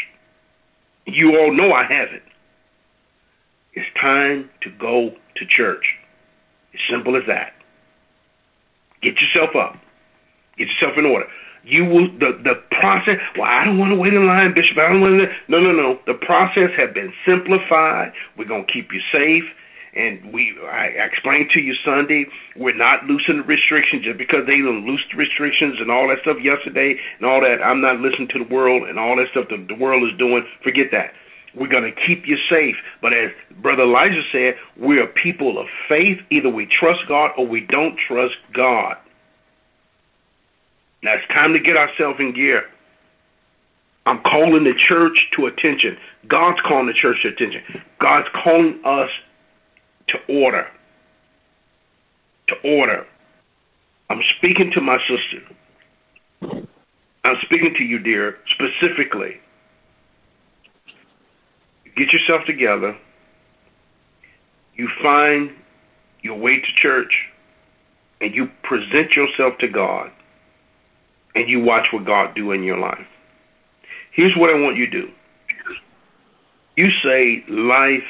[1.06, 2.24] You all know I haven't.
[3.74, 5.86] It's time to go to church.
[6.74, 7.54] As simple as that.
[9.02, 9.80] Get yourself up.
[10.58, 11.26] Get yourself in order.
[11.64, 13.18] You will the the process.
[13.38, 14.78] Well, I don't want to wait in line, Bishop.
[14.78, 15.28] I don't want to.
[15.48, 16.00] No, no, no.
[16.08, 18.14] The process has been simplified.
[18.38, 19.44] We're gonna keep you safe.
[19.96, 25.06] And we, I explained to you Sunday, we're not loosening restrictions just because they loosed
[25.12, 27.64] the restrictions and all that stuff yesterday and all that.
[27.64, 30.46] I'm not listening to the world and all that stuff that the world is doing.
[30.64, 31.14] Forget that.
[31.56, 32.76] We're going to keep you safe.
[33.02, 36.20] But as Brother Elijah said, we're a people of faith.
[36.30, 38.96] Either we trust God or we don't trust God.
[41.02, 42.66] Now it's time to get ourselves in gear.
[44.06, 45.98] I'm calling the church to attention.
[46.28, 47.62] God's calling the church to attention.
[48.00, 49.10] God's calling us
[50.10, 50.68] to order.
[52.48, 53.06] To order.
[54.10, 56.62] I'm speaking to my sister.
[57.24, 59.40] I'm speaking to you, dear, specifically
[62.00, 62.98] get yourself together,
[64.76, 65.52] you find
[66.22, 67.14] your way to church,
[68.22, 70.10] and you present yourself to God,
[71.36, 73.06] and you watch what God do in your life.
[74.14, 75.08] Here's what I want you to do.
[76.78, 78.04] You say life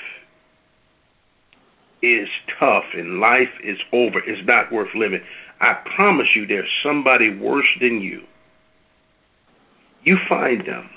[2.01, 2.27] is
[2.59, 4.19] tough and life is over.
[4.19, 5.21] It's not worth living.
[5.61, 8.23] I promise you there's somebody worse than you.
[10.03, 10.89] You find them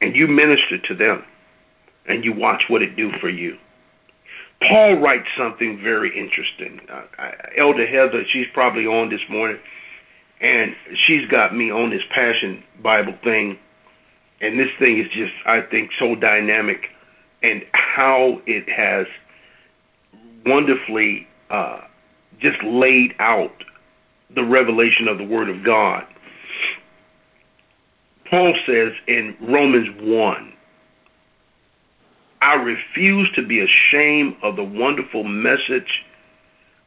[0.00, 1.24] and you minister to them
[2.06, 3.56] and you watch what it do for you.
[4.60, 6.80] Paul writes something very interesting.
[6.90, 9.58] Uh, Elder Heather, she's probably on this morning,
[10.40, 10.74] and
[11.06, 13.56] she's got me on this Passion Bible thing,
[14.40, 16.86] and this thing is just, I think, so dynamic,
[17.42, 19.06] and how it has
[20.48, 21.80] wonderfully uh,
[22.40, 23.52] just laid out
[24.34, 26.04] the revelation of the Word of God.
[28.28, 30.52] Paul says in Romans 1
[32.40, 36.04] I refuse to be ashamed of the wonderful message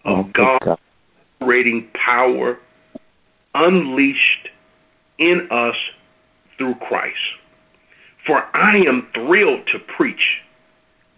[0.05, 0.82] of oh, God's
[1.39, 2.57] operating power
[3.53, 4.49] unleashed
[5.18, 5.76] in us
[6.57, 7.18] through Christ.
[8.26, 10.22] For I am thrilled to preach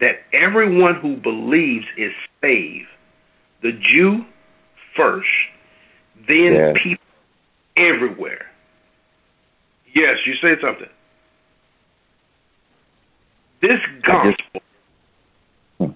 [0.03, 2.89] that everyone who believes is saved,
[3.61, 4.25] the Jew
[4.97, 5.29] first,
[6.27, 6.73] then yeah.
[6.83, 7.05] people
[7.77, 8.51] everywhere.
[9.95, 10.89] Yes, you said something.
[13.61, 15.95] This gospel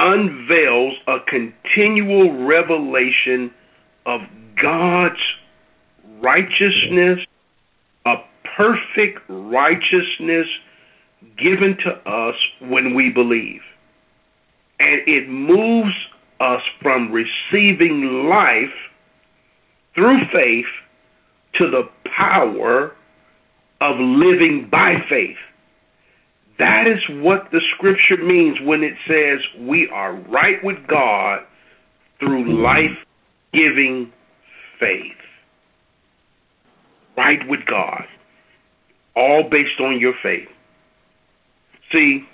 [0.00, 3.52] unveils a continual revelation
[4.04, 4.22] of
[4.60, 5.14] God's
[6.20, 7.20] righteousness,
[8.04, 8.16] a
[8.56, 10.48] perfect righteousness
[11.38, 13.60] given to us when we believe.
[14.78, 15.94] And it moves
[16.40, 18.74] us from receiving life
[19.94, 20.66] through faith
[21.54, 22.92] to the power
[23.80, 25.36] of living by faith.
[26.58, 31.40] That is what the scripture means when it says we are right with God
[32.18, 32.96] through life
[33.52, 34.12] giving
[34.80, 35.12] faith.
[37.16, 38.04] Right with God.
[39.14, 40.48] All based on your faith.
[41.96, 42.24] See,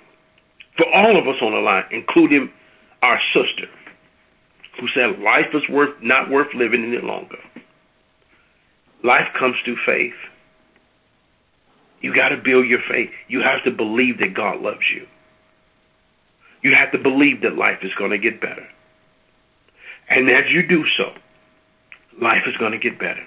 [0.75, 2.51] for all of us on the line, including
[3.01, 3.71] our sister,
[4.79, 7.37] who said life is worth not worth living any longer.
[9.03, 10.15] Life comes through faith.
[12.01, 13.11] You got to build your faith.
[13.29, 15.07] You have to believe that God loves you.
[16.61, 18.67] You have to believe that life is going to get better.
[20.09, 21.13] And as you do so,
[22.21, 23.25] life is going to get better.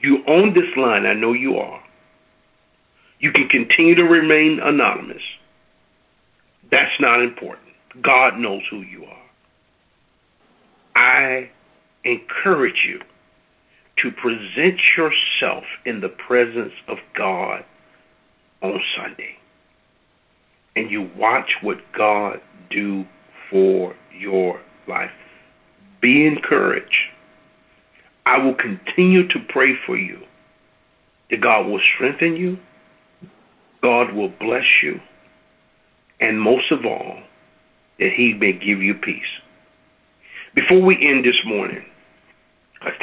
[0.00, 1.82] You own this line, I know you are.
[3.22, 5.22] You can continue to remain anonymous.
[6.70, 7.68] That's not important.
[8.02, 9.22] God knows who you are.
[10.96, 11.50] I
[12.04, 13.00] encourage you
[13.98, 17.64] to present yourself in the presence of God
[18.60, 19.36] on Sunday.
[20.74, 23.04] And you watch what God do
[23.50, 25.10] for your life.
[26.00, 27.10] Be encouraged.
[28.26, 30.18] I will continue to pray for you
[31.30, 32.58] that God will strengthen you,
[33.82, 35.00] God will bless you,
[36.20, 37.18] and most of all,
[37.98, 39.22] that He may give you peace.
[40.54, 41.84] Before we end this morning,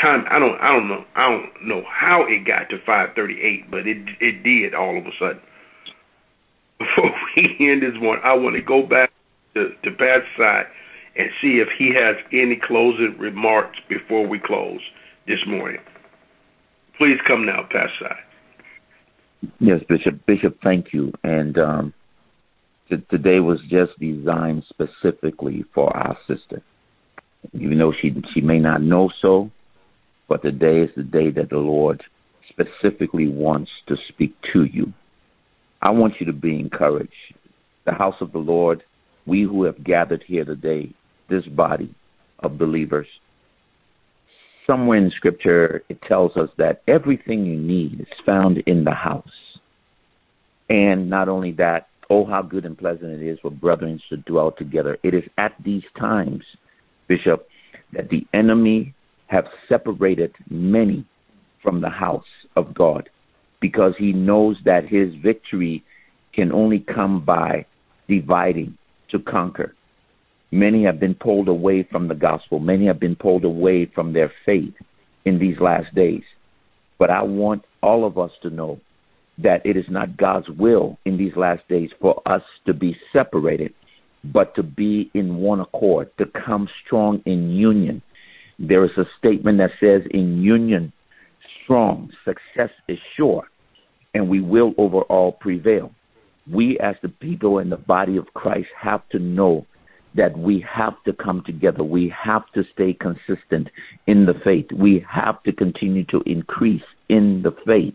[0.02, 3.88] time I don't I don't know I don't know how it got to 538, but
[3.88, 5.42] it it did all of a sudden.
[6.80, 9.12] Before we end this morning, I want to go back
[9.56, 10.66] to to Pat's side
[11.16, 14.80] and see if he has any closing remarks before we close
[15.28, 15.82] this morning.
[16.98, 18.24] Please come now, Pat side.
[19.60, 20.26] Yes, Bishop.
[20.26, 21.12] Bishop, thank you.
[21.24, 21.94] And um,
[22.90, 26.62] t- today was just designed specifically for our sister.
[27.54, 29.50] Even though she she may not know so,
[30.28, 32.04] but today is the day that the Lord
[32.50, 34.92] specifically wants to speak to you.
[35.82, 37.14] I want you to be encouraged.
[37.86, 38.84] The house of the Lord,
[39.26, 40.92] we who have gathered here today,
[41.30, 41.94] this body
[42.40, 43.08] of believers,
[44.70, 49.26] somewhere in Scripture it tells us that everything you need is found in the house.
[50.70, 54.52] And not only that, oh, how good and pleasant it is for brethren to dwell
[54.52, 55.00] together.
[55.02, 56.44] It is at these times,
[57.08, 57.48] Bishop,
[57.94, 58.94] that the enemy
[59.26, 61.04] have separated many
[61.64, 62.24] from the house
[62.56, 63.10] of God
[63.62, 65.84] because he knows that his victory
[66.32, 67.66] can only come by
[68.08, 68.78] dividing
[69.10, 69.74] to conquer.
[70.52, 72.60] Many have been pulled away from the gospel.
[72.60, 74.74] Many have been pulled away from their faith
[75.26, 76.24] in these last days.
[76.98, 78.80] But I want all of us to know
[79.38, 83.74] that it is not God's will in these last days for us to be separated,
[84.24, 88.02] but to be in one accord, to come strong in union,
[88.58, 90.92] there is a statement that says, in union,
[91.64, 93.48] strong, success is sure,
[94.14, 95.92] and we will overall prevail.
[96.52, 99.66] we as the people in the body of Christ have to know
[100.16, 101.84] that we have to come together.
[101.84, 103.70] We have to stay consistent
[104.08, 104.66] in the faith.
[104.72, 107.94] We have to continue to increase in the faith.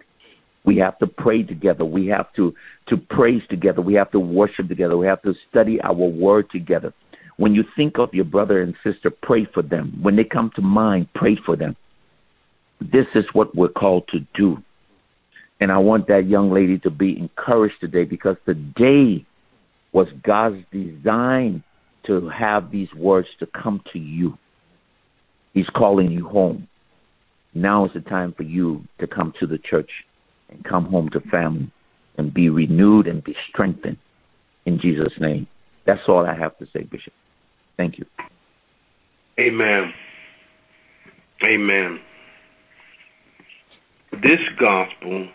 [0.65, 1.85] We have to pray together.
[1.85, 2.55] We have to,
[2.89, 3.83] to praise together.
[3.83, 4.97] We have to worship together.
[4.97, 6.95] We have to study our word together.
[7.37, 9.99] When you think of your brother and sister, pray for them.
[10.01, 11.77] When they come to mind, pray for them.
[12.81, 14.63] This is what we're called to do.
[15.61, 19.25] And I want that young lady to be encouraged today because today
[19.93, 21.63] was God's design
[22.07, 24.37] to have these words to come to you.
[25.53, 26.69] He's calling you home.
[27.55, 29.91] Now is the time for you to come to the church
[30.51, 31.71] and come home to family
[32.17, 33.99] and be renewed and be strengthened
[34.67, 35.47] in Jesus' name.
[35.87, 37.13] That's all I have to say, Bishop.
[37.77, 38.07] Thank you.
[39.39, 39.93] Amen.
[41.45, 42.01] Amen.
[44.23, 45.29] This gospel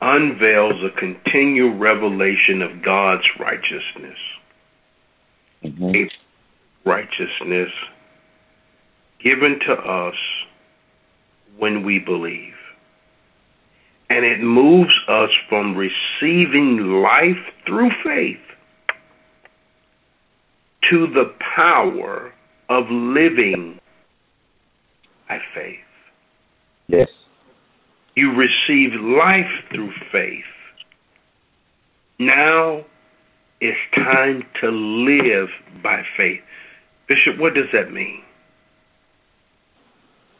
[0.00, 4.18] unveils a continual revelation of God's righteousness.
[5.64, 6.88] Mm-hmm.
[6.88, 7.70] Righteousness
[9.22, 10.14] given to us
[11.56, 12.52] when we believe.
[14.10, 18.36] And it moves us from receiving life through faith
[20.90, 22.32] to the power
[22.68, 23.80] of living
[25.28, 25.78] by faith.
[26.88, 27.08] Yes.
[28.16, 30.44] You receive life through faith.
[32.18, 32.84] Now
[33.60, 35.48] it's time to live
[35.82, 36.40] by faith.
[37.08, 38.22] Bishop, what does that mean?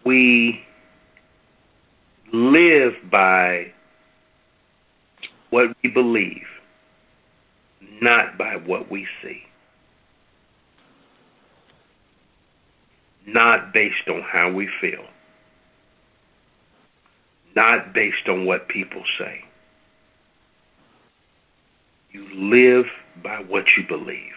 [0.04, 0.60] We
[2.32, 3.72] live by
[5.50, 6.46] what we believe,
[8.00, 9.42] not by what we see.
[13.26, 15.06] Not based on how we feel
[17.54, 19.44] not based on what people say.
[22.10, 22.86] You live
[23.22, 24.32] by what you believe.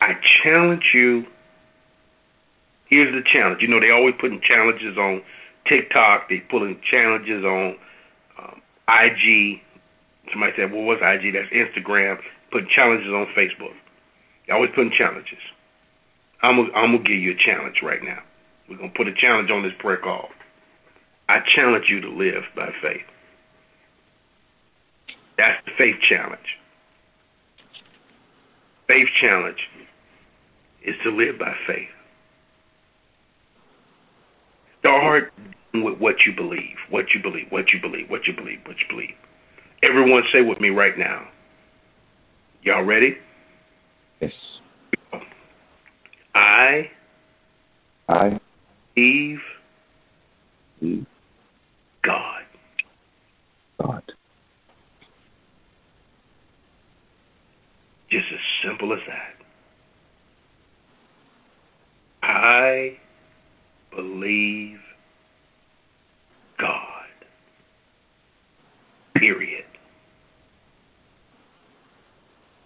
[0.00, 1.24] I challenge you.
[2.86, 3.60] Here's the challenge.
[3.60, 5.22] You know, they always putting challenges on
[5.66, 6.28] TikTok.
[6.30, 7.76] They putting challenges on
[8.38, 9.60] um, IG.
[10.32, 12.18] Somebody said, "Well, what's IG?" That's Instagram.
[12.50, 13.74] Putting challenges on Facebook.
[14.46, 15.38] They always putting challenges.
[16.40, 18.22] I'm gonna give you a challenge right now.
[18.68, 20.28] We're going to put a challenge on this prayer call.
[21.28, 23.02] I challenge you to live by faith.
[25.36, 26.40] That's the faith challenge.
[28.88, 29.58] Faith challenge
[30.84, 31.88] is to live by faith.
[34.80, 35.32] Start
[35.74, 38.86] with what you believe, what you believe, what you believe, what you believe, what you
[38.88, 39.14] believe.
[39.82, 41.28] Everyone say with me right now.
[42.62, 43.16] Y'all ready?
[44.20, 44.32] Yes.
[46.34, 46.90] I
[48.08, 48.40] I
[48.98, 49.40] Eve,
[52.02, 52.42] God.
[53.80, 54.02] God.
[58.10, 59.34] Just as simple as that.
[62.22, 62.98] I
[63.94, 64.80] believe
[66.58, 66.82] God.
[69.14, 69.64] Period.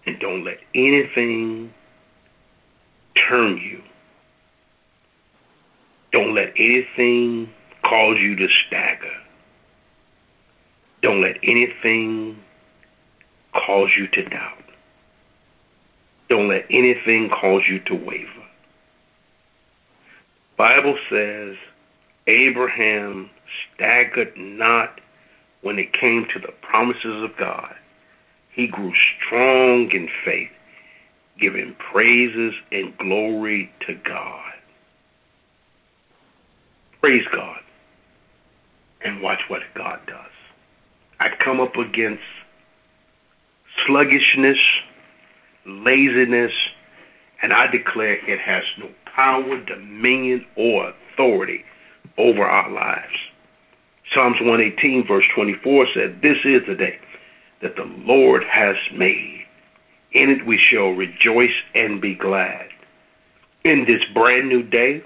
[0.07, 1.71] And don't let anything
[3.29, 3.81] turn you
[6.13, 7.49] don't let anything
[7.83, 9.11] cause you to stagger.
[11.01, 12.37] Don't let anything
[13.53, 14.63] cause you to doubt.
[16.29, 18.29] Don't let anything cause you to waver.
[20.55, 21.55] Bible says
[22.27, 23.31] Abraham
[23.75, 25.01] staggered not
[25.61, 27.73] when it came to the promises of God.
[28.53, 30.51] He grew strong in faith,
[31.39, 34.52] giving praises and glory to God.
[37.03, 37.59] Praise God.
[39.03, 40.31] And watch what God does.
[41.19, 42.23] I come up against
[43.85, 44.57] sluggishness,
[45.65, 46.53] laziness,
[47.41, 51.65] and I declare it has no power, dominion, or authority
[52.17, 53.17] over our lives.
[54.13, 56.99] Psalms 118, verse 24 said, This is the day
[57.61, 59.41] that the Lord has made.
[60.13, 62.69] In it we shall rejoice and be glad.
[63.65, 65.03] In this brand new day,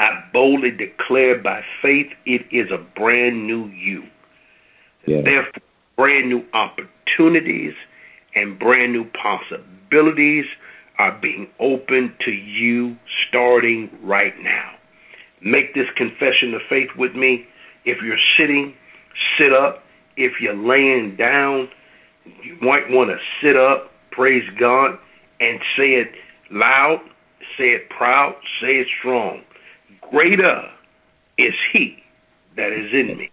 [0.00, 4.04] I boldly declare by faith it is a brand new you.
[5.06, 5.20] Yeah.
[5.20, 5.62] Therefore,
[5.94, 7.74] brand new opportunities
[8.34, 10.46] and brand new possibilities
[10.98, 12.96] are being opened to you
[13.28, 14.72] starting right now.
[15.42, 17.46] Make this confession of faith with me.
[17.84, 18.72] If you're sitting,
[19.38, 19.84] sit up.
[20.16, 21.68] If you're laying down,
[22.42, 24.98] you might want to sit up, praise God,
[25.40, 26.12] and say it
[26.50, 27.00] loud,
[27.58, 29.42] say it proud, say it strong
[30.10, 30.62] greater
[31.38, 31.96] is he
[32.56, 33.30] that is in me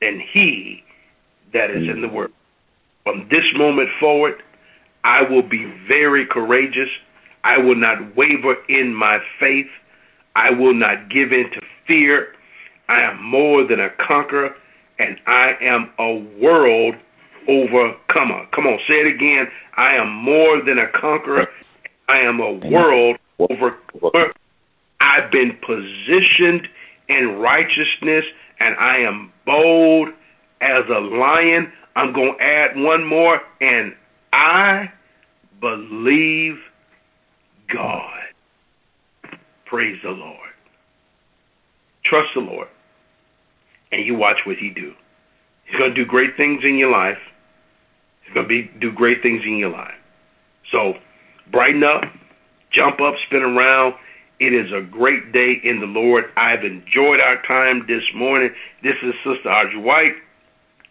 [0.00, 0.82] than he
[1.52, 2.32] that is in the world.
[3.04, 4.42] From this moment forward,
[5.04, 6.88] I will be very courageous.
[7.44, 9.66] I will not waver in my faith.
[10.34, 12.28] I will not give in to fear.
[12.88, 14.54] I am more than a conqueror,
[14.98, 16.94] and I am a world
[17.48, 18.46] overcomer.
[18.54, 19.46] Come on, say it again.
[19.76, 21.46] I am more than a conqueror.
[22.08, 24.32] I am a world overcomer.
[25.00, 26.68] I've been positioned
[27.08, 28.24] in righteousness,
[28.60, 30.08] and I am bold
[30.60, 31.72] as a lion.
[31.96, 33.94] I'm going to add one more, and
[34.32, 34.90] I
[35.60, 36.56] believe
[37.72, 38.20] God.
[39.66, 40.38] Praise the Lord.
[42.04, 42.68] Trust the Lord,
[43.92, 44.92] and you watch what He do.
[45.64, 47.18] He's going to do great things in your life.
[48.24, 49.94] He's going to be do great things in your life.
[50.70, 50.94] So
[51.50, 52.02] brighten up,
[52.72, 53.94] jump up, spin around.
[54.44, 56.24] It is a great day in the Lord.
[56.36, 58.50] I've enjoyed our time this morning.
[58.82, 60.12] This is Sister Audrey White,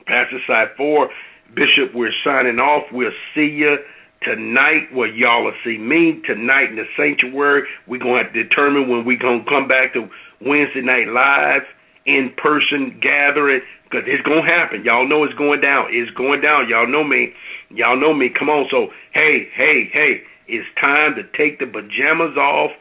[0.07, 1.07] Pastor Side 4.
[1.53, 2.81] Bishop, we're signing off.
[2.91, 3.77] We'll see you
[4.23, 7.67] tonight where y'all will see me tonight in the sanctuary.
[7.85, 10.09] We're going to determine when we're going to come back to
[10.41, 11.61] Wednesday Night Live
[12.07, 14.83] in person gathering because it's going to happen.
[14.83, 15.89] Y'all know it's going down.
[15.91, 16.69] It's going down.
[16.69, 17.33] Y'all know me.
[17.69, 18.31] Y'all know me.
[18.33, 18.65] Come on.
[18.71, 22.71] So, hey, hey, hey, it's time to take the pajamas off,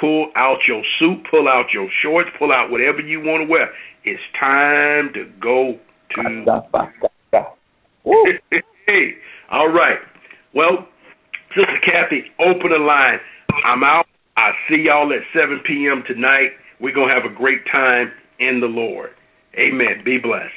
[0.00, 3.70] pull out your suit, pull out your shorts, pull out whatever you want to wear.
[4.04, 5.78] It's time to go
[6.14, 6.44] to.
[8.86, 9.14] hey,
[9.50, 9.98] all right.
[10.54, 10.86] Well,
[11.56, 13.18] Sister Kathy, open the line.
[13.64, 14.06] I'm out.
[14.36, 16.04] I see y'all at 7 p.m.
[16.06, 16.50] tonight.
[16.80, 19.10] We're going to have a great time in the Lord.
[19.58, 20.02] Amen.
[20.04, 20.52] Be blessed.